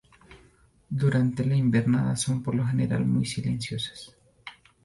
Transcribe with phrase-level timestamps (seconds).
[0.89, 4.15] Durante la invernada son por lo general muy silenciosas.